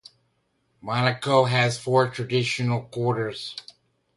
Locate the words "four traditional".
1.77-2.81